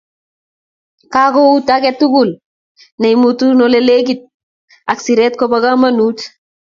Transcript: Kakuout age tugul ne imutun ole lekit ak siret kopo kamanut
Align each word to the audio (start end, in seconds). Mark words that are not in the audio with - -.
Kakuout 1.13 1.67
age 1.75 1.91
tugul 1.99 2.29
ne 2.99 3.07
imutun 3.15 3.57
ole 3.65 3.79
lekit 3.87 4.21
ak 4.91 4.99
siret 5.03 5.33
kopo 5.37 5.57
kamanut 5.63 6.17